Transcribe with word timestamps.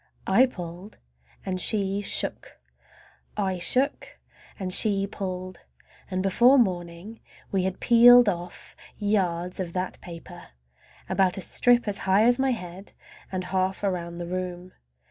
I 0.25 0.47
pulled 0.47 0.97
and 1.45 1.61
she 1.61 2.01
shook, 2.01 2.59
I 3.37 3.59
shook 3.59 4.19
and 4.57 4.73
she 4.73 5.05
pulled, 5.05 5.67
and 6.09 6.23
before 6.23 6.57
morning 6.57 7.19
we 7.51 7.65
had 7.65 7.79
peeled 7.79 8.27
off 8.27 8.75
yards 8.97 9.59
of 9.59 9.73
that 9.73 10.01
paper. 10.01 10.53
A 11.07 11.17
strip 11.39 11.81
about 11.83 11.87
as 11.87 11.97
high 11.99 12.23
as 12.23 12.39
my 12.39 12.49
head 12.49 12.93
and 13.31 13.43
half 13.43 13.83
around 13.83 14.17
the 14.17 14.25
room. 14.25 14.71